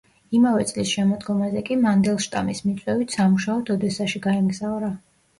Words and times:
იმავე 0.35 0.63
წლის 0.67 0.91
შემოდგომაზე 0.91 1.61
კი 1.67 1.75
მანდელშტამის 1.83 2.61
მიწვევით 2.69 3.13
სამუშაოდ 3.17 3.69
ოდესაში 3.75 4.23
გაემგზავრა. 4.25 4.91